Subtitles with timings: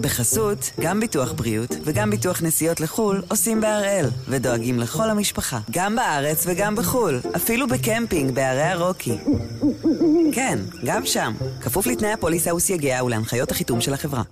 [0.00, 6.44] בחסות, גם ביטוח בריאות וגם ביטוח נסיעות לחו"ל עושים בהראל, ודואגים לכל המשפחה, גם בארץ
[6.46, 9.18] וגם בחו"ל, אפילו בקמפינג בערי הרוקי.
[10.32, 14.22] כן, גם שם, כפוף לתנאי הפוליסה וסייגיה ולהנחיות החיתום של החברה.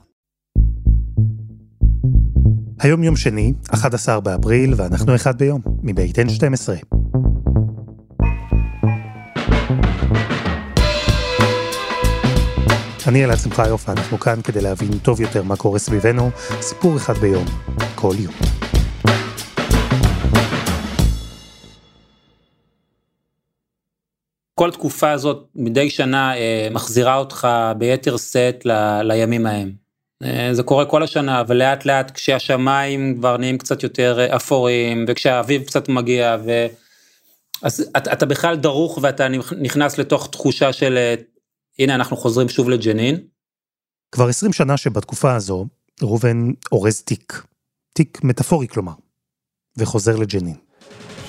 [2.81, 6.98] היום יום שני, 11 באפריל, ואנחנו אחד ביום, מבית N12.
[13.09, 16.31] אני אלעד שמחיוף, אנחנו כאן כדי להבין טוב יותר מה קורה סביבנו,
[16.61, 17.45] סיפור אחד ביום,
[17.95, 18.35] כל יום.
[24.55, 27.49] כל התקופה הזאת מדי שנה אה, מחזירה אותך
[27.79, 29.73] ביתר שאת ל, לימים ההם.
[30.23, 35.05] אה, זה קורה כל השנה, אבל לאט לאט כשהשמיים כבר נהיים קצת יותר אה, אפורים,
[35.09, 36.67] וכשהאביב קצת מגיע, ו...
[37.63, 39.27] אז אתה, אתה בכלל דרוך ואתה
[39.61, 40.99] נכנס לתוך תחושה של
[41.79, 43.17] הנה אנחנו חוזרים שוב לג'נין.
[44.13, 45.67] כבר 20 שנה שבתקופה הזו,
[46.03, 47.43] ראובן אורז תיק.
[47.93, 48.93] תיק מטאפורי כלומר,
[49.77, 50.57] וחוזר לג'נין.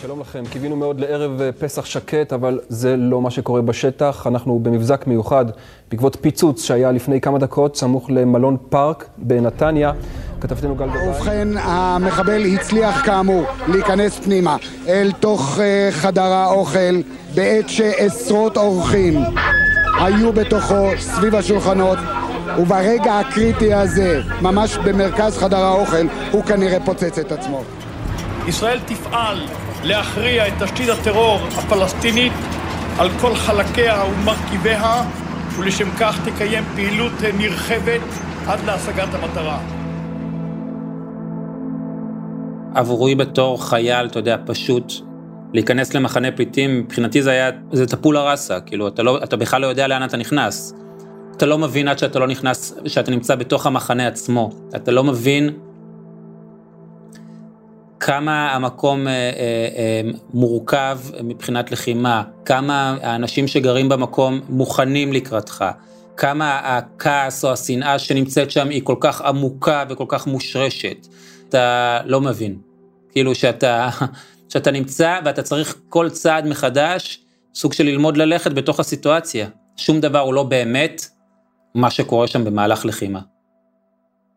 [0.02, 4.28] שלום לכם, קיווינו מאוד לערב אה, פסח שקט, אבל זה לא מה שקורה בשטח.
[4.28, 5.46] אנחנו במבזק מיוחד
[5.92, 9.92] בעקבות פיצוץ שהיה לפני כמה דקות, סמוך למלון פארק בנתניה.
[10.42, 11.10] כתבתנו גל גבאי.
[11.10, 17.02] ובכן, המחבל הצליח כאמור להיכנס פנימה אל תוך uh, חדר האוכל
[17.36, 19.20] בעת שעשרות אורחים
[20.00, 21.98] היו בתוכו סביב השולחנות
[22.60, 27.64] וברגע הקריטי הזה, ממש במרכז חדר האוכל, הוא כנראה פוצץ את עצמו.
[28.48, 29.48] ישראל תפעל
[29.84, 32.34] להכריע את תשתית הטרור הפלסטינית
[33.00, 35.04] על כל חלקיה ומרכיביה,
[35.58, 38.02] ולשם כך תקיים פעילות נרחבת
[38.48, 39.60] עד להשגת המטרה.
[42.76, 44.94] עבורי בתור חייל, אתה יודע, פשוט
[45.54, 49.68] להיכנס למחנה פליטים, מבחינתי זה היה, זה טפולה ראסה, כאילו, אתה, לא, אתה בכלל לא
[49.68, 50.74] יודע לאן אתה נכנס.
[51.38, 54.50] אתה לא מבין עד שאתה לא נכנס, שאתה נמצא בתוך המחנה עצמו.
[54.76, 55.50] אתה לא מבין
[58.00, 59.30] כמה המקום אה, אה,
[59.78, 60.02] אה,
[60.34, 65.66] מורכב מבחינת לחימה, כמה האנשים שגרים במקום מוכנים לקראתך,
[66.18, 71.08] כמה הכעס או השנאה שנמצאת שם היא כל כך עמוקה וכל כך מושרשת.
[71.50, 72.56] אתה לא מבין.
[73.12, 73.90] כאילו שאתה,
[74.50, 79.50] שאתה נמצא ואתה צריך כל צעד מחדש, סוג של ללמוד ללכת בתוך הסיטואציה.
[79.78, 81.06] שום דבר הוא לא באמת
[81.76, 83.20] מה שקורה שם במהלך לחימה.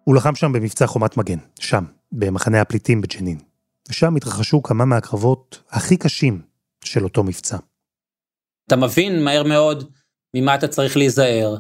[0.05, 3.39] הוא לחם שם במבצע חומת מגן, שם, במחנה הפליטים בג'נין.
[3.89, 6.43] ושם התרחשו כמה מהקרבות הכי קשים
[6.85, 7.57] של אותו מבצע.
[8.67, 9.91] אתה מבין מהר מאוד
[10.37, 11.57] ממה אתה צריך להיזהר.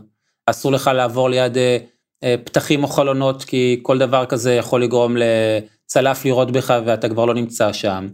[0.46, 1.78] אסור לך לעבור ליד אה,
[2.24, 7.24] אה, פתחים או חלונות, כי כל דבר כזה יכול לגרום לצלף לירות בך ואתה כבר
[7.24, 8.08] לא נמצא שם.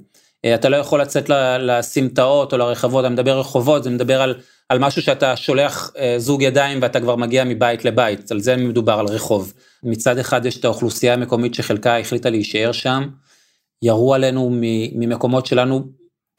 [0.45, 4.35] אה, אתה לא יכול לצאת לסמטאות או לרחבות, אני מדבר רחובות, זה מדבר על,
[4.69, 8.99] על משהו שאתה שולח אה, זוג ידיים ואתה כבר מגיע מבית לבית, על זה מדובר,
[8.99, 9.53] על רחוב.
[9.83, 13.09] מצד אחד יש את האוכלוסייה המקומית שחלקה החליטה להישאר שם,
[13.83, 14.51] ירו עלינו
[14.95, 15.85] ממקומות שלנו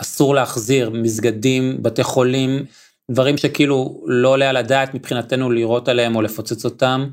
[0.01, 2.65] אסור להחזיר, מסגדים, בתי חולים,
[3.11, 7.09] דברים שכאילו לא עולה על הדעת מבחינתנו לירות עליהם או לפוצץ אותם.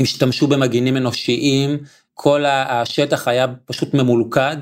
[0.00, 1.78] השתמשו במגינים אנושיים,
[2.14, 4.56] כל השטח היה פשוט ממולכד,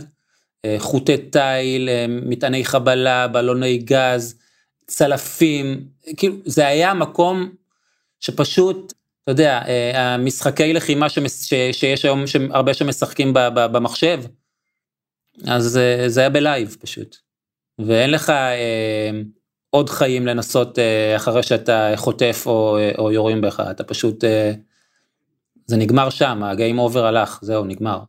[0.79, 4.35] חוטי תיל, אה, מטעני חבלה, בלוני גז,
[4.87, 5.85] צלפים,
[6.17, 7.49] כאילו זה היה מקום
[8.21, 8.93] שפשוט,
[9.25, 14.21] אתה יודע, אה, המשחקי לחימה שמס, ש, שיש היום, שהרבה שמשחקים במחשב,
[15.47, 17.17] אז זה היה ב live פשוט.
[17.79, 19.11] ואין לך אה,
[19.71, 24.53] עוד חיים לנסות אה, אחרי שאתה חוטף או, או יורים בך, אתה פשוט, אה,
[25.67, 28.01] זה נגמר שם, ה game over הלך, זהו, נגמר.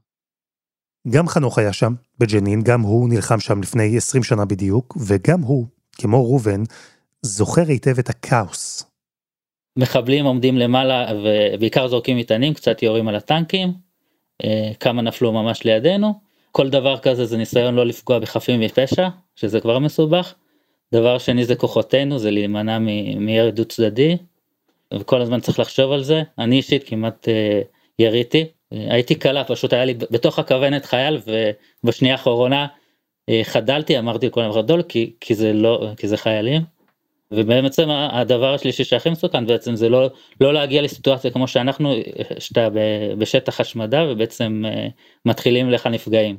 [1.08, 5.68] גם חנוך היה שם, בג'נין, גם הוא נלחם שם לפני 20 שנה בדיוק, וגם הוא,
[5.98, 6.64] כמו ראובן,
[7.22, 8.86] זוכר היטב את הכאוס.
[9.78, 13.74] מחבלים עומדים למעלה ובעיקר זורקים מטענים, קצת יורים על הטנקים,
[14.44, 16.14] אה, כמה נפלו ממש לידינו.
[16.52, 20.34] כל דבר כזה זה ניסיון לא לפגוע בחפים מפשע, שזה כבר מסובך.
[20.92, 22.80] דבר שני זה כוחותינו, זה להימנע
[23.20, 24.18] מירי דו צדדי,
[24.94, 26.24] וכל הזמן צריך לחשוב על זה.
[26.38, 27.62] אני אישית כמעט אה,
[28.00, 31.22] יריתי, הייתי קלה, פשוט היה לי בתוך הכוונת חייל,
[31.84, 32.68] ובשנייה האחרונה
[33.30, 36.62] אה, חדלתי, אמרתי לכולם חדול, כי, כי זה לא, כי זה חיילים.
[37.32, 40.10] ובעצם הדבר השלישי שהכי מסוכן בעצם זה לא,
[40.42, 41.94] לא להגיע לסיטואציה כמו שאנחנו,
[42.40, 42.68] שאתה
[43.18, 44.88] בשטח השמדה ובעצם אה,
[45.26, 46.38] מתחילים לך נפגעים.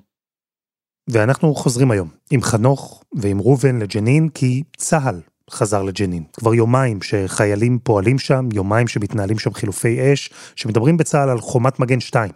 [1.10, 6.24] ואנחנו חוזרים היום עם חנוך ועם ראובן לג'נין כי צה"ל חזר לג'נין.
[6.32, 12.00] כבר יומיים שחיילים פועלים שם, יומיים שמתנהלים שם חילופי אש, שמדברים בצה"ל על חומת מגן
[12.00, 12.30] 2.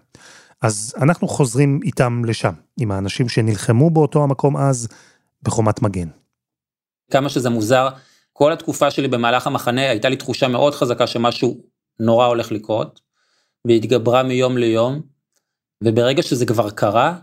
[0.62, 4.88] אז אנחנו חוזרים איתם לשם, עם האנשים שנלחמו באותו המקום אז
[5.43, 6.08] בחומת מגן.
[7.11, 7.88] כמה שזה מוזר,
[8.32, 11.61] כל התקופה שלי במהלך המחנה הייתה לי תחושה מאוד חזקה שמשהו
[12.00, 13.00] נורא הולך לקרות.
[13.66, 15.02] והתגברה מיום ליום,
[15.84, 17.16] וברגע שזה כבר קרה,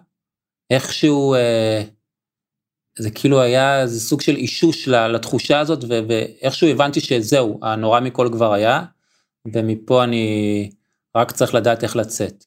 [0.69, 1.83] איכשהו, אה,
[3.01, 8.53] זה כאילו היה איזה סוג של אישוש לתחושה הזאת, ואיכשהו הבנתי שזהו, הנורא מכל כבר
[8.53, 8.83] היה,
[9.53, 10.69] ומפה אני
[11.17, 12.45] רק צריך לדעת איך לצאת.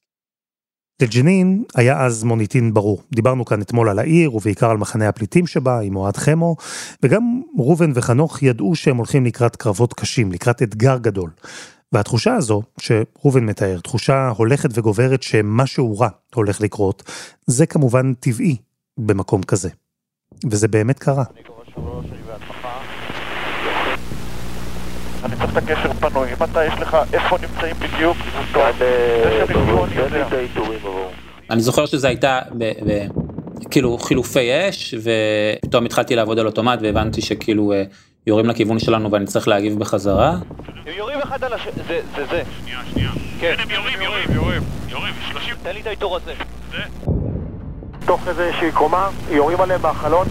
[1.02, 3.02] לג'נין היה אז מוניטין ברור.
[3.14, 6.56] דיברנו כאן אתמול על העיר, ובעיקר על מחנה הפליטים שבה, עם אוהד חמו,
[7.02, 11.30] וגם ראובן וחנוך ידעו שהם הולכים לקראת קרבות קשים, לקראת אתגר גדול.
[11.92, 17.02] והתחושה הזו, שראובן מתאר, תחושה הולכת וגוברת שמשהו רע הולך לקרות,
[17.46, 18.56] זה כמובן טבעי
[18.98, 19.68] במקום כזה.
[20.50, 21.24] וזה באמת קרה.
[25.24, 26.28] אני צריך את הקשר פנוי.
[26.28, 29.86] אם אתה, יש לך איפה נמצאים בדיוק, נפגעו,
[31.50, 32.40] אני זוכר שזה הייתה,
[33.70, 37.82] כאילו חילופי אש, ופתאום התחלתי לעבוד על אוטומט והבנתי שכאילו אה,
[38.26, 40.36] יורים לכיוון שלנו ואני צריך להגיב בחזרה.
[40.86, 41.68] הם יורים אחד על הש...
[41.88, 42.42] זה, זה, זה.
[42.60, 43.10] שנייה, שנייה.
[43.40, 44.62] כן, הם יורים, יורים, יורים.
[44.88, 45.54] יורים, שלושים.
[45.62, 46.32] תן לי את האיתור הזה.
[46.70, 47.10] זה.
[48.06, 50.26] תוך איזושהי קומה, יורים עליהם בחלון.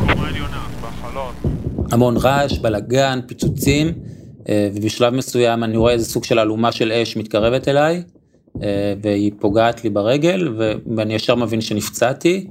[1.91, 3.93] המון רעש, בלאגן, פיצוצים,
[4.49, 8.03] אה, ובשלב מסוים אני רואה איזה סוג של אלומה של אש מתקרבת אליי,
[8.63, 10.53] אה, והיא פוגעת לי ברגל,
[10.95, 12.47] ואני ישר מבין שנפצעתי,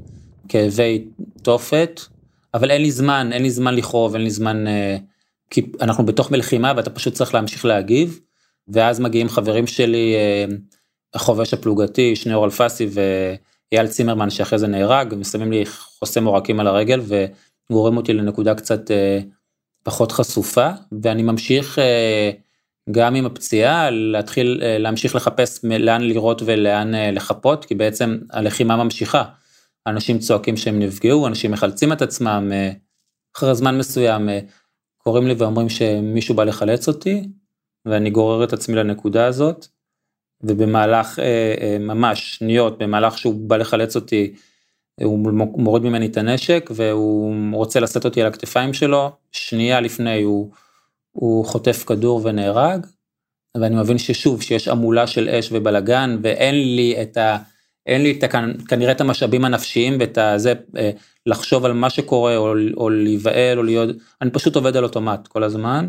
[0.48, 1.04] כאבי
[1.42, 2.00] תופת,
[2.54, 4.66] אבל אין לי זמן, אין לי זמן לכאוב, אין לי זמן...
[4.66, 4.96] אה,
[5.50, 8.20] כי אנחנו בתוך מלחימה ואתה פשוט צריך להמשיך להגיב,
[8.68, 10.14] ואז מגיעים חברים שלי,
[11.14, 12.88] החובש הפלוגתי, שניאור אלפסי
[13.72, 17.00] ואייל צימרמן שאחרי זה נהרג, ושמים לי חוסם עורקים על הרגל
[17.70, 19.18] וגורם אותי לנקודה קצת אה,
[19.82, 20.70] פחות חשופה,
[21.02, 22.30] ואני ממשיך אה,
[22.90, 29.24] גם עם הפציעה להתחיל להמשיך לחפש לאן לראות ולאן לחפות, כי בעצם הלחימה ממשיכה.
[29.86, 32.52] אנשים צועקים שהם נפגעו, אנשים מחלצים את עצמם,
[33.36, 34.28] אחרי זמן מסוים
[34.98, 37.28] קוראים לי ואומרים שמישהו בא לחלץ אותי,
[37.86, 39.66] ואני גורר את עצמי לנקודה הזאת,
[40.42, 44.34] ובמהלך אה, אה, ממש שניות, במהלך שהוא בא לחלץ אותי,
[45.00, 45.18] הוא
[45.56, 50.50] מוריד ממני את הנשק והוא רוצה לשאת אותי על הכתפיים שלו, שנייה לפני הוא,
[51.12, 52.86] הוא חוטף כדור ונהרג,
[53.56, 57.36] ואני מבין ששוב, שיש המולה של אש ובלאגן ואין לי את ה...
[57.86, 58.24] אין לי את,
[58.68, 60.90] כנראה את המשאבים הנפשיים ואת הזה, אה,
[61.26, 63.88] לחשוב על מה שקורה או, או להיבהל או להיות,
[64.22, 65.88] אני פשוט עובד על אוטומט כל הזמן,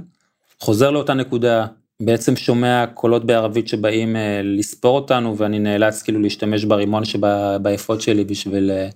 [0.59, 1.65] חוזר לאותה נקודה,
[2.01, 8.23] בעצם שומע קולות בערבית שבאים אה, לספור אותנו ואני נאלץ כאילו להשתמש ברימון שבאפוד שלי
[8.23, 8.89] בשביל, אה,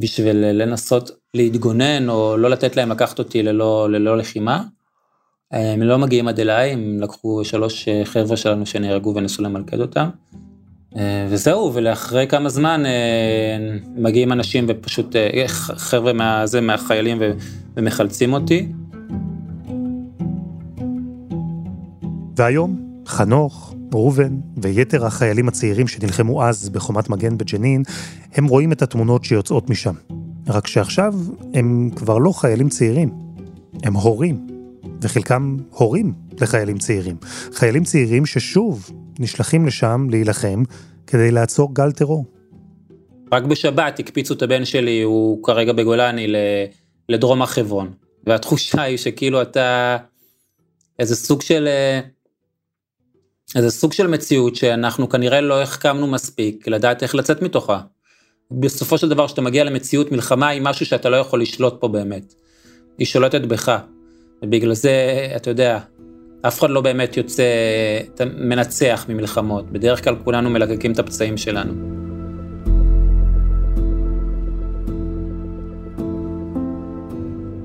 [0.00, 4.62] בשביל לנסות להתגונן או לא לתת להם לקחת אותי ללא, ללא לחימה.
[5.50, 10.08] הם לא מגיעים עד אליי, הם לקחו שלוש חבר'ה שלנו שנהרגו וניסו למלכד אותם.
[10.96, 13.58] אה, וזהו, ולאחרי כמה זמן אה,
[13.96, 17.18] מגיעים אנשים ופשוט אה, חבר'ה מהזה, מהחיילים
[17.76, 18.68] ומחלצים אותי.
[22.36, 27.82] והיום חנוך, ראובן ויתר החיילים הצעירים שנלחמו אז בחומת מגן בג'נין,
[28.34, 29.94] הם רואים את התמונות שיוצאות משם.
[30.48, 31.14] רק שעכשיו
[31.54, 33.10] הם כבר לא חיילים צעירים,
[33.82, 34.46] הם הורים,
[35.02, 37.16] וחלקם הורים לחיילים צעירים.
[37.52, 40.62] חיילים צעירים ששוב נשלחים לשם להילחם
[41.06, 42.24] כדי לעצור גל טרור.
[43.32, 46.26] רק בשבת הקפיצו את הבן שלי, הוא כרגע בגולני,
[47.08, 47.92] לדרום הר חברון.
[48.26, 49.96] והתחושה היא שכאילו אתה
[50.98, 51.68] איזה סוג של
[53.54, 57.80] איזה סוג של מציאות שאנחנו כנראה לא החכמנו מספיק לדעת איך לצאת מתוכה.
[58.50, 62.34] בסופו של דבר כשאתה מגיע למציאות מלחמה היא משהו שאתה לא יכול לשלוט פה באמת.
[62.98, 63.78] היא שולטת בך.
[64.42, 64.92] ובגלל זה
[65.36, 65.78] אתה יודע
[66.42, 67.44] אף אחד לא באמת יוצא
[68.36, 71.72] מנצח ממלחמות, בדרך כלל כולנו מלקקים את הפצעים שלנו.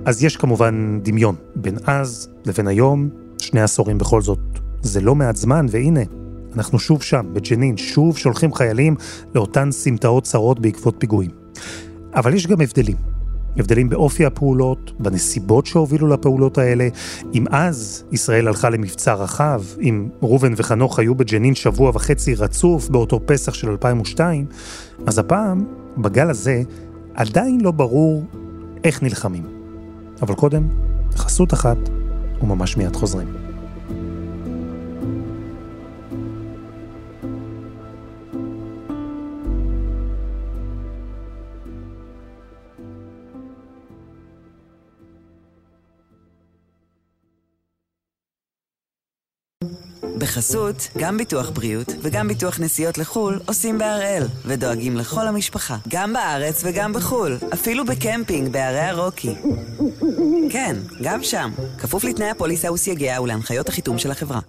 [0.05, 4.60] אז יש כמובן דמיון בין אז לבין היום, שני עשורים בכל זאת.
[4.81, 6.01] זה לא מעט זמן, והנה,
[6.55, 8.95] אנחנו שוב שם, בג'נין, שוב שולחים חיילים
[9.35, 11.31] לאותן סמטאות צרות בעקבות פיגועים.
[12.13, 12.97] אבל יש גם הבדלים.
[13.57, 16.87] הבדלים באופי הפעולות, בנסיבות שהובילו לפעולות האלה.
[17.33, 23.19] אם אז ישראל הלכה למבצע רחב, אם ראובן וחנוך היו בג'נין שבוע וחצי רצוף באותו
[23.25, 24.45] פסח של 2002,
[25.07, 25.65] אז הפעם,
[25.97, 26.61] בגל הזה,
[27.13, 28.23] עדיין לא ברור
[28.83, 29.43] איך נלחמים.
[30.21, 30.67] אבל קודם,
[31.15, 31.77] חסות אחת,
[32.41, 33.40] וממש מיד חוזרים.
[50.31, 56.61] בחסות, גם ביטוח בריאות וגם ביטוח נסיעות לחו"ל עושים בהראל, ודואגים לכל המשפחה, גם בארץ
[56.65, 59.35] וגם בחו"ל, אפילו בקמפינג בערי הרוקי.
[60.51, 64.39] כן, גם שם, כפוף לתנאי הפוליסה וסייגיה ולהנחיות החיתום של החברה.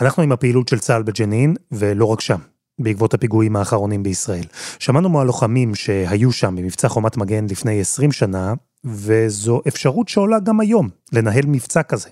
[0.00, 2.38] אנחנו עם הפעילות של צה"ל בג'נין, ולא רק שם,
[2.78, 4.44] בעקבות הפיגועים האחרונים בישראל.
[4.78, 8.54] שמענו מהלוחמים שהיו שם במבצע חומת מגן לפני 20 שנה,
[8.84, 12.08] וזו אפשרות שעולה גם היום, לנהל מבצע כזה.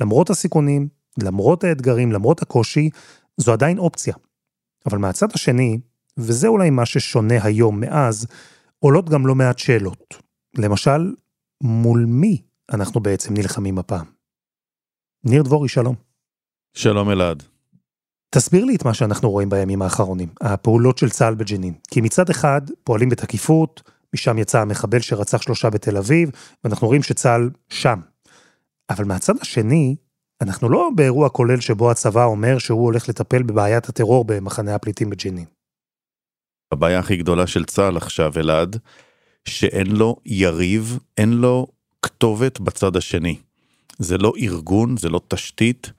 [0.00, 0.88] למרות הסיכונים,
[1.22, 2.90] למרות האתגרים, למרות הקושי,
[3.36, 4.14] זו עדיין אופציה.
[4.86, 5.78] אבל מהצד השני,
[6.16, 8.26] וזה אולי מה ששונה היום מאז,
[8.78, 10.14] עולות גם לא מעט שאלות.
[10.58, 11.14] למשל,
[11.62, 14.06] מול מי אנחנו בעצם נלחמים הפעם?
[15.24, 15.94] ניר דבורי, שלום.
[16.74, 17.42] שלום אלעד.
[18.30, 21.74] תסביר לי את מה שאנחנו רואים בימים האחרונים, הפעולות של צה"ל בג'נין.
[21.90, 26.30] כי מצד אחד פועלים בתקיפות, משם יצא המחבל שרצח שלושה בתל אביב,
[26.64, 28.00] ואנחנו רואים שצה"ל שם.
[28.90, 29.96] אבל מהצד השני,
[30.40, 35.44] אנחנו לא באירוע כולל שבו הצבא אומר שהוא הולך לטפל בבעיית הטרור במחנה הפליטים בג'נין.
[36.72, 38.76] הבעיה הכי גדולה של צה"ל עכשיו, אלעד,
[39.44, 41.66] שאין לו יריב, אין לו
[42.02, 43.38] כתובת בצד השני.
[43.98, 45.92] זה לא ארגון, זה לא תשתית,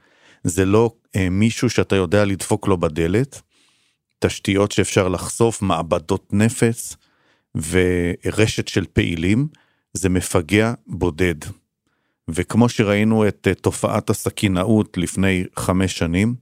[0.44, 3.41] זה לא אה, מישהו שאתה יודע לדפוק לו בדלת.
[4.20, 6.96] תשתיות שאפשר לחשוף, מעבדות נפץ
[7.56, 9.48] ורשת של פעילים,
[9.94, 11.36] זה מפגע בודד.
[12.29, 16.36] וכמו שראינו את אה, תופעת הסכינאות לפני חמש שנים,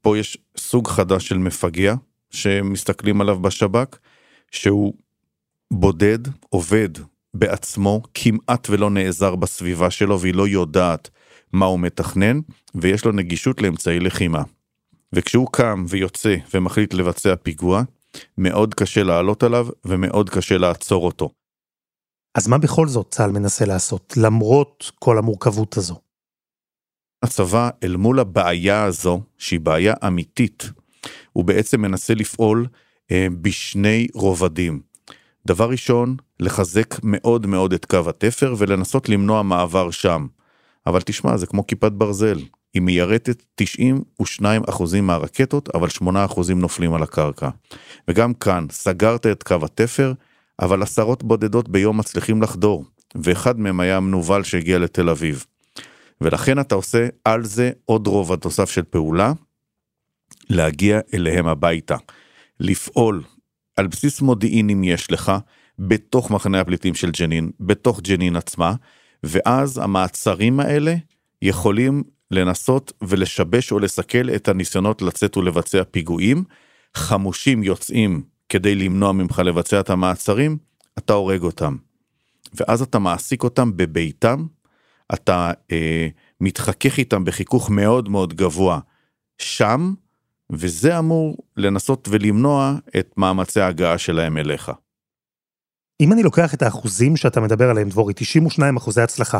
[0.00, 1.94] פה יש סוג חדש של מפגע
[2.30, 3.98] שמסתכלים עליו בשב"כ,
[4.50, 4.94] שהוא
[5.72, 6.88] בודד, עובד
[7.34, 11.10] בעצמו, כמעט ולא נעזר בסביבה שלו והיא לא יודעת
[11.52, 12.40] מה הוא מתכנן,
[12.74, 14.42] ויש לו נגישות לאמצעי לחימה.
[15.12, 17.82] וכשהוא קם ויוצא ומחליט לבצע פיגוע,
[18.38, 21.30] מאוד קשה לעלות עליו ומאוד קשה לעצור אותו.
[22.34, 26.00] אז מה בכל זאת צה"ל מנסה לעשות, למרות כל המורכבות הזו?
[27.22, 30.70] הצבא, אל מול הבעיה הזו, שהיא בעיה אמיתית,
[31.32, 32.66] הוא בעצם מנסה לפעול
[33.10, 34.80] אה, בשני רובדים.
[35.46, 40.26] דבר ראשון, לחזק מאוד מאוד את קו התפר ולנסות למנוע מעבר שם.
[40.86, 42.38] אבל תשמע, זה כמו כיפת ברזל.
[42.74, 47.48] היא מיירטת 92% מהרקטות, אבל 8% נופלים על הקרקע.
[48.08, 50.12] וגם כאן, סגרת את קו התפר,
[50.60, 52.84] אבל עשרות בודדות ביום מצליחים לחדור,
[53.14, 55.44] ואחד מהם היה המנוול שהגיע לתל אביב.
[56.20, 59.32] ולכן אתה עושה על זה עוד רובד נוסף של פעולה,
[60.50, 61.96] להגיע אליהם הביתה.
[62.60, 63.22] לפעול
[63.76, 65.32] על בסיס מודיעין אם יש לך,
[65.78, 68.74] בתוך מחנה הפליטים של ג'נין, בתוך ג'נין עצמה,
[69.22, 70.94] ואז המעצרים האלה
[71.42, 76.44] יכולים לנסות ולשבש או לסכל את הניסיונות לצאת ולבצע פיגועים.
[76.94, 80.58] חמושים יוצאים כדי למנוע ממך לבצע את המעצרים,
[80.98, 81.76] אתה הורג אותם.
[82.54, 84.46] ואז אתה מעסיק אותם בביתם,
[85.14, 86.08] אתה אה,
[86.40, 88.78] מתחכך איתם בחיכוך מאוד מאוד גבוה
[89.38, 89.94] שם,
[90.52, 94.72] וזה אמור לנסות ולמנוע את מאמצי ההגעה שלהם אליך.
[96.00, 99.38] אם אני לוקח את האחוזים שאתה מדבר עליהם, דבורי, 92 אחוזי הצלחה,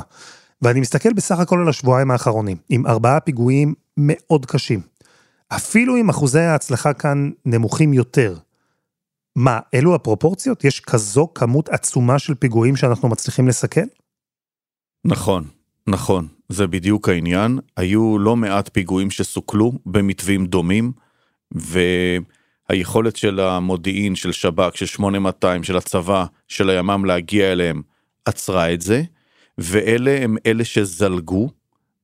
[0.63, 4.81] ואני מסתכל בסך הכל על השבועיים האחרונים, עם ארבעה פיגועים מאוד קשים.
[5.49, 8.37] אפילו אם אחוזי ההצלחה כאן נמוכים יותר.
[9.37, 10.65] מה, אלו הפרופורציות?
[10.65, 13.81] יש כזו כמות עצומה של פיגועים שאנחנו מצליחים לסכל?
[15.05, 15.45] נכון,
[15.87, 17.59] נכון, זה בדיוק העניין.
[17.77, 20.93] היו לא מעט פיגועים שסוכלו במתווים דומים,
[22.71, 27.83] והיכולת של המודיעין, של שב"כ, של 8200, של הצבא, של הימ"מ להגיע אליהם,
[28.25, 29.03] עצרה את זה,
[29.59, 31.51] ואלה הם אלה שזלגו,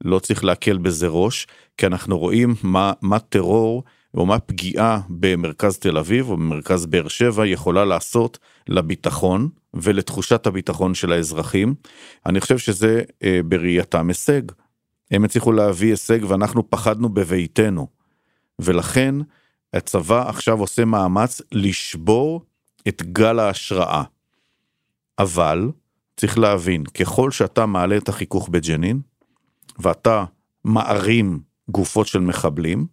[0.05, 5.79] לא צריך להקל בזה ראש, כי אנחנו רואים מה, מה טרור או מה פגיעה במרכז
[5.79, 11.75] תל אביב או במרכז באר שבע יכולה לעשות לביטחון ולתחושת הביטחון של האזרחים.
[12.27, 14.43] אני חושב שזה אה, בראייתם הישג.
[15.11, 17.87] הם הצליחו להביא הישג ואנחנו פחדנו בביתנו.
[18.59, 19.15] ולכן
[19.75, 22.43] הצבא עכשיו עושה מאמץ לשבור
[22.89, 24.03] את גל ההשראה.
[25.19, 25.71] אבל
[26.17, 29.01] צריך להבין, ככל שאתה מעלה את החיכוך בג'נין,
[29.79, 30.25] ואתה
[30.65, 32.87] מערים גופות של מחבלים,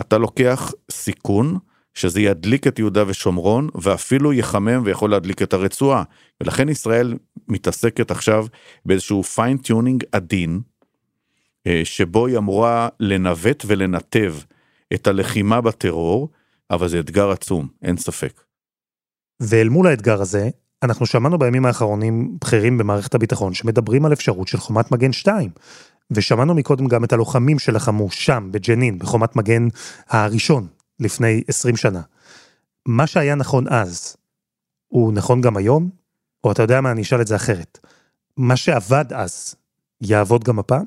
[0.00, 1.58] אתה לוקח סיכון
[1.94, 6.02] שזה ידליק את יהודה ושומרון ואפילו יחמם ויכול להדליק את הרצועה.
[6.40, 7.14] ולכן ישראל
[7.48, 8.46] מתעסקת עכשיו
[8.86, 10.60] באיזשהו fine tuning עדין,
[11.66, 14.34] אה, שבו היא אמורה לנווט ולנתב
[14.94, 16.28] את הלחימה בטרור,
[16.70, 18.40] אבל זה אתגר עצום, אין ספק.
[19.40, 20.48] ואל מול האתגר הזה,
[20.82, 25.50] אנחנו שמענו בימים האחרונים בכירים במערכת הביטחון שמדברים על אפשרות של חומת מגן 2.
[26.10, 29.68] ושמענו מקודם גם את הלוחמים שלחמו שם, בג'נין, בחומת מגן
[30.08, 30.66] הראשון,
[31.00, 32.00] לפני 20 שנה.
[32.86, 34.16] מה שהיה נכון אז,
[34.88, 35.90] הוא נכון גם היום?
[36.44, 37.78] או אתה יודע מה, אני אשאל את זה אחרת.
[38.36, 39.54] מה שעבד אז,
[40.00, 40.84] יעבוד גם הפעם?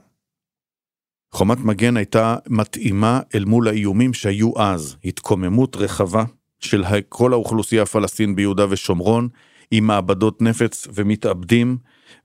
[1.32, 6.24] חומת מגן הייתה מתאימה אל מול האיומים שהיו אז, התקוממות רחבה
[6.60, 9.30] של כל האוכלוסייה הפלסטין ביהודה ושומרון,
[9.72, 11.78] עם מעבדות נפץ ומתאבדים,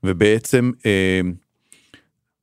[0.03, 1.21] ובעצם אה,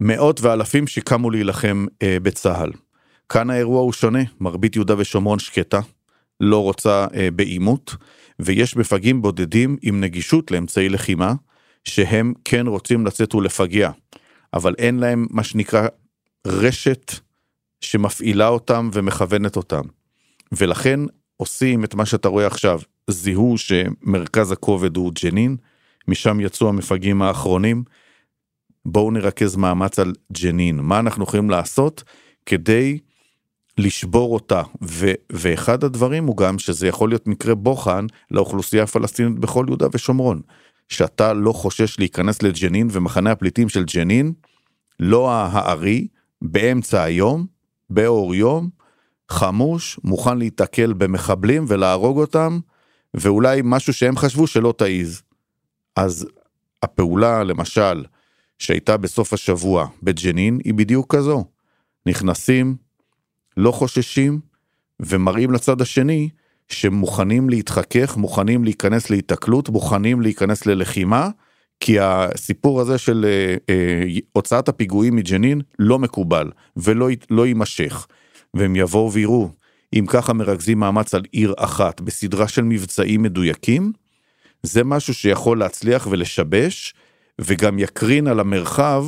[0.01, 2.71] מאות ואלפים שקמו להילחם אה, בצה"ל.
[3.29, 5.81] כאן האירוע הוא שונה, מרבית יהודה ושומרון שקטה,
[6.41, 7.95] לא רוצה אה, בעימות,
[8.39, 11.35] ויש מפגעים בודדים עם נגישות לאמצעי לחימה,
[11.85, 13.91] שהם כן רוצים לצאת ולפגע,
[14.55, 15.87] אבל אין להם מה שנקרא
[16.47, 17.13] רשת
[17.81, 19.83] שמפעילה אותם ומכוונת אותם.
[20.53, 21.01] ולכן
[21.37, 22.81] עושים את מה שאתה רואה עכשיו,
[23.11, 25.57] זיהו שמרכז הכובד הוא ג'נין,
[26.09, 27.85] משם יצאו המפגעים האחרונים.
[28.93, 32.05] בואו נרכז מאמץ על ג'נין, מה אנחנו יכולים לעשות
[32.47, 32.99] כדי
[33.79, 39.65] לשבור אותה, ו- ואחד הדברים הוא גם שזה יכול להיות מקרה בוחן לאוכלוסייה הפלסטינית בכל
[39.69, 40.41] יהודה ושומרון.
[40.89, 44.33] שאתה לא חושש להיכנס לג'נין ומחנה הפליטים של ג'נין,
[45.01, 46.07] לא הארי,
[46.43, 47.47] באמצע היום,
[47.91, 48.71] באור יום,
[49.31, 52.59] חמוש, מוכן להיתקל במחבלים ולהרוג אותם,
[53.15, 55.23] ואולי משהו שהם חשבו שלא תעיז.
[55.97, 56.27] אז
[56.83, 58.05] הפעולה, למשל,
[58.61, 61.45] שהייתה בסוף השבוע בג'נין, היא בדיוק כזו.
[62.07, 62.77] נכנסים,
[63.57, 64.41] לא חוששים,
[65.01, 66.29] ומראים לצד השני
[66.69, 71.29] שמוכנים להתחכך, מוכנים להיכנס להיתקלות, מוכנים להיכנס ללחימה,
[71.81, 78.07] כי הסיפור הזה של אה, אה, הוצאת הפיגועים מג'נין לא מקובל ולא לא יימשך.
[78.55, 79.51] והם יבואו ויראו,
[79.93, 83.93] אם ככה מרכזים מאמץ על עיר אחת בסדרה של מבצעים מדויקים,
[84.63, 86.95] זה משהו שיכול להצליח ולשבש,
[87.41, 89.05] וגם יקרין על המרחב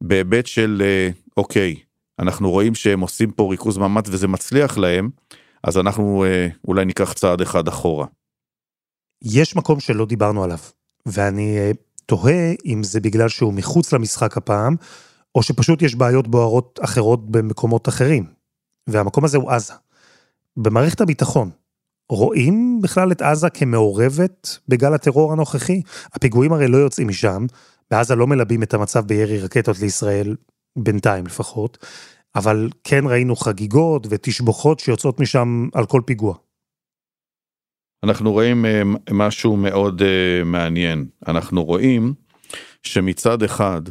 [0.00, 1.76] בהיבט של אה, אוקיי,
[2.18, 5.10] אנחנו רואים שהם עושים פה ריכוז מאמץ וזה מצליח להם,
[5.62, 8.06] אז אנחנו אה, אולי ניקח צעד אחד אחורה.
[9.22, 10.58] יש מקום שלא דיברנו עליו,
[11.06, 11.70] ואני אה,
[12.06, 14.76] תוהה אם זה בגלל שהוא מחוץ למשחק הפעם,
[15.34, 18.24] או שפשוט יש בעיות בוערות אחרות במקומות אחרים.
[18.86, 19.72] והמקום הזה הוא עזה.
[20.56, 21.50] במערכת הביטחון,
[22.08, 25.82] רואים בכלל את עזה כמעורבת בגל הטרור הנוכחי?
[26.12, 27.46] הפיגועים הרי לא יוצאים משם,
[27.90, 30.36] בעזה לא מלבים את המצב בירי רקטות לישראל,
[30.78, 31.78] בינתיים לפחות,
[32.34, 36.34] אבל כן ראינו חגיגות ותשבוכות שיוצאות משם על כל פיגוע.
[38.04, 41.06] אנחנו רואים אה, משהו מאוד uh, מעניין.
[41.28, 42.14] אנחנו רואים
[42.82, 43.82] שמצד אחד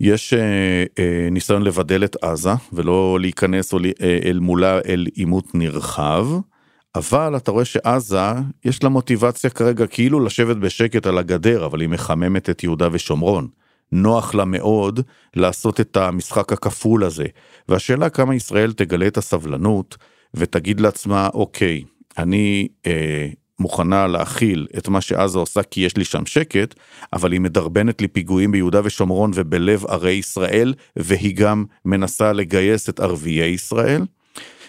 [0.00, 3.82] יש uh, uh, ניסיון לבדל את עזה ולא להיכנס או, uh,
[4.24, 6.26] אל מולה אל עימות נרחב,
[6.94, 8.32] אבל אתה רואה שעזה
[8.64, 13.48] יש לה מוטיבציה כרגע כאילו לשבת בשקט על הגדר, אבל היא מחממת את יהודה ושומרון.
[13.92, 15.00] נוח לה מאוד
[15.36, 17.26] לעשות את המשחק הכפול הזה.
[17.68, 19.96] והשאלה כמה ישראל תגלה את הסבלנות
[20.34, 21.84] ותגיד לעצמה, אוקיי,
[22.18, 23.28] אני אה,
[23.58, 26.74] מוכנה להכיל את מה שעזה עושה כי יש לי שם שקט,
[27.12, 33.00] אבל היא מדרבנת לי פיגועים ביהודה ושומרון ובלב ערי ישראל, והיא גם מנסה לגייס את
[33.00, 34.02] ערביי ישראל.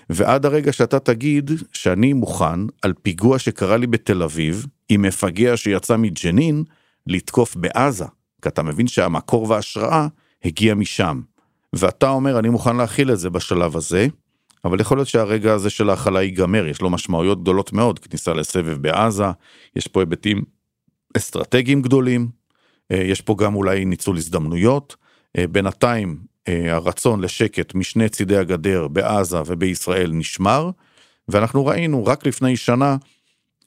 [0.10, 5.98] ועד הרגע שאתה תגיד שאני מוכן על פיגוע שקרה לי בתל אביב, עם מפגע שיצא
[5.98, 6.64] מג'נין,
[7.08, 8.06] לתקוף בעזה.
[8.42, 10.08] כי אתה מבין שהמקור וההשראה
[10.46, 11.22] הגיע משם.
[11.74, 14.08] ואתה אומר, אני מוכן להכיל את זה בשלב הזה,
[14.66, 18.78] אבל יכול להיות שהרגע הזה של ההכלה ייגמר, יש לו משמעויות גדולות מאוד, כניסה לסבב
[18.82, 19.26] בעזה,
[19.76, 20.44] יש פה היבטים
[21.18, 22.28] אסטרטגיים גדולים,
[22.92, 24.96] אה, יש פה גם אולי ניצול הזדמנויות.
[25.38, 30.70] אה, בינתיים הרצון לשקט משני צידי הגדר בעזה ובישראל נשמר,
[31.28, 32.98] ואנחנו ראינו רק לפני שנה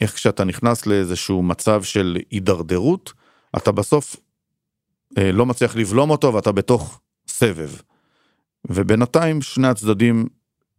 [0.00, 3.12] איך כשאתה נכנס לאיזשהו מצב של הידרדרות,
[3.56, 4.16] אתה בסוף
[5.18, 7.70] אה, לא מצליח לבלום אותו ואתה בתוך סבב.
[8.70, 10.26] ובינתיים שני הצדדים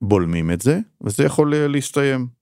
[0.01, 2.38] בולמים את זה, וזה יכול אה, להסתיים.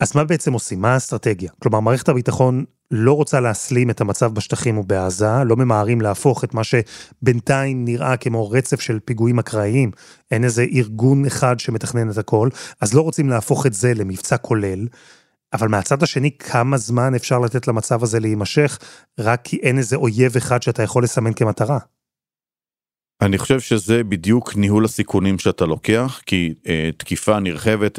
[0.00, 0.80] אז מה בעצם עושים?
[0.80, 1.50] מה האסטרטגיה?
[1.62, 6.62] כלומר, מערכת הביטחון לא רוצה להסלים את המצב בשטחים ובעזה, לא ממהרים להפוך את מה
[6.64, 9.90] שבינתיים נראה כמו רצף של פיגועים אקראיים,
[10.30, 12.48] אין איזה ארגון אחד שמתכנן את הכל,
[12.80, 14.86] אז לא רוצים להפוך את זה למבצע כולל.
[15.52, 18.78] אבל מהצד השני, כמה זמן אפשר לתת למצב הזה להימשך,
[19.18, 21.78] רק כי אין איזה אויב אחד שאתה יכול לסמן כמטרה?
[23.20, 27.98] אני חושב שזה בדיוק ניהול הסיכונים שאתה לוקח, כי אה, תקיפה נרחבת,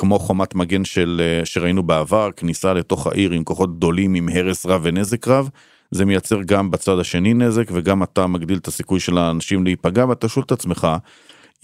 [0.00, 4.66] כמו חומת מגן של, אה, שראינו בעבר, כניסה לתוך העיר עם כוחות גדולים, עם הרס
[4.66, 5.48] רב ונזק רב,
[5.90, 10.28] זה מייצר גם בצד השני נזק, וגם אתה מגדיל את הסיכוי של האנשים להיפגע, ואתה
[10.28, 10.88] שואל את עצמך,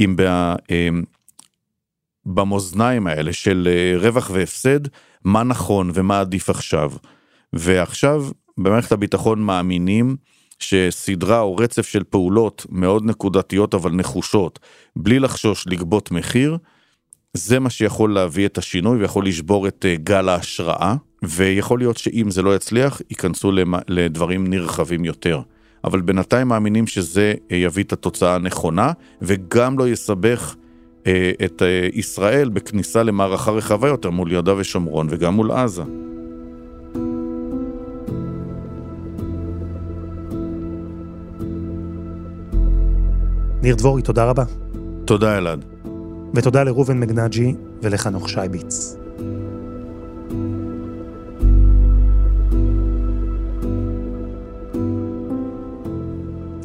[0.01, 0.88] אם בה, אה,
[2.27, 4.81] במאזניים האלה של אה, רווח והפסד,
[5.25, 6.92] מה נכון ומה עדיף עכשיו.
[7.53, 8.25] ועכשיו
[8.59, 10.16] במערכת הביטחון מאמינים
[10.59, 14.59] שסדרה או רצף של פעולות מאוד נקודתיות אבל נחושות,
[14.96, 16.59] בלי לחשוש לגבות מחיר,
[17.35, 22.31] זה מה שיכול להביא את השינוי ויכול לשבור את אה, גל ההשראה, ויכול להיות שאם
[22.31, 23.53] זה לא יצליח, ייכנסו
[23.89, 25.41] לדברים נרחבים יותר.
[25.85, 30.55] אבל בינתיים מאמינים שזה אה, יביא את התוצאה הנכונה, וגם לא יסבך
[31.07, 35.83] אה, את אה, ישראל בכניסה למערכה רחבה יותר מול יהודה ושומרון וגם מול עזה.
[43.62, 44.45] ניר דבורי, תודה רבה.
[45.05, 45.76] תודה אלעד.
[46.35, 48.97] ותודה לראובן מגנג'י ולחנוך שייביץ.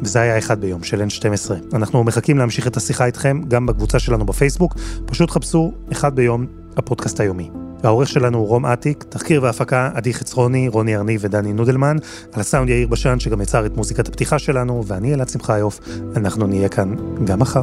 [0.02, 1.74] וזה היה אחד ביום של N12.
[1.74, 4.74] אנחנו מחכים להמשיך את השיחה איתכם גם בקבוצה שלנו בפייסבוק,
[5.06, 6.46] פשוט חפשו אחד ביום,
[6.76, 7.50] הפודקאסט היומי.
[7.82, 11.96] העורך שלנו הוא רום אטיק, תחקיר והפקה עדי חצרוני, רוני ארני ודני נודלמן,
[12.32, 15.80] על הסאונד יאיר בשן שגם יצר את מוזיקת הפתיחה שלנו, ואני אלעד שמחיוף,
[16.16, 16.94] אנחנו נהיה כאן
[17.24, 17.62] גם מחר.